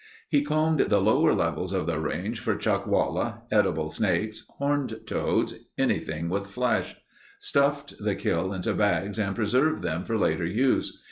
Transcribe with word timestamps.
He 0.29 0.41
combed 0.41 0.79
the 0.89 0.99
lower 0.99 1.31
levels 1.31 1.73
of 1.73 1.85
the 1.85 1.99
range 1.99 2.39
for 2.39 2.55
chuckwalla, 2.55 3.41
edible 3.51 3.87
snakes, 3.89 4.47
horned 4.57 5.01
toads—anything 5.05 6.27
with 6.27 6.47
flesh; 6.47 6.95
stuffed 7.37 7.93
the 7.99 8.15
kill 8.15 8.51
into 8.51 8.73
bags 8.73 9.19
and 9.19 9.35
preserved 9.35 9.83
them 9.83 10.03
for 10.03 10.17
later 10.17 10.43
use. 10.47 10.97